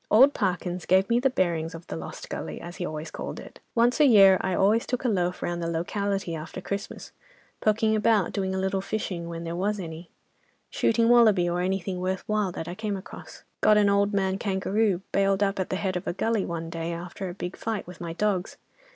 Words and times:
Old 0.09 0.33
Parkins 0.33 0.87
gave 0.87 1.07
me 1.11 1.19
the 1.19 1.29
bearings 1.29 1.75
of 1.75 1.85
the 1.85 1.95
'Lost 1.95 2.27
Gully,' 2.27 2.59
as 2.59 2.77
he 2.77 2.85
always 2.87 3.11
called 3.11 3.39
it. 3.39 3.59
Once 3.75 3.99
a 3.99 4.05
year, 4.07 4.39
I 4.41 4.55
always 4.55 4.87
took 4.87 5.05
a 5.05 5.07
loaf 5.07 5.43
round 5.43 5.61
the 5.61 5.67
locality 5.67 6.33
after 6.33 6.59
Christmas, 6.59 7.11
poking 7.59 7.95
about 7.95 8.33
doing 8.33 8.55
a 8.55 8.57
little 8.57 8.81
fishing, 8.81 9.29
when 9.29 9.43
there 9.43 9.55
was 9.55 9.79
any: 9.79 10.09
shooting 10.71 11.07
wallaby 11.07 11.47
or 11.47 11.61
anything 11.61 11.99
worth 11.99 12.23
while 12.25 12.51
that 12.51 12.67
I 12.67 12.73
came 12.73 12.97
across. 12.97 13.43
Got 13.61 13.77
an 13.77 13.89
old 13.89 14.11
man 14.11 14.39
kangaroo 14.39 15.03
bailed 15.11 15.43
up 15.43 15.59
at 15.59 15.69
the 15.69 15.75
head 15.75 15.95
of 15.95 16.07
a 16.07 16.13
gully, 16.13 16.45
one 16.47 16.71
day 16.71 16.91
after 16.93 17.29
a 17.29 17.35
big 17.35 17.55
fight 17.55 17.85
with 17.85 18.01
my 18.01 18.13
dogs. 18.13 18.57